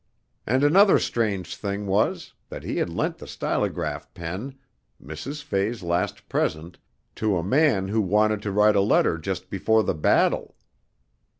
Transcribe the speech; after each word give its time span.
And 0.47 0.63
another 0.63 0.97
strange 0.97 1.55
thing 1.55 1.85
was 1.85 2.33
that 2.49 2.63
he 2.63 2.77
had 2.77 2.89
lent 2.89 3.19
the 3.19 3.27
stylographic 3.27 4.15
pen 4.15 4.55
Mrs. 4.99 5.43
Fay's 5.43 5.83
last 5.83 6.27
present 6.27 6.79
to 7.13 7.37
a 7.37 7.43
man 7.43 7.89
who 7.89 8.01
wanted 8.01 8.41
to 8.41 8.51
write 8.51 8.75
a 8.75 8.81
letter 8.81 9.19
just 9.19 9.51
before 9.51 9.83
the 9.83 9.93
battle. 9.93 10.55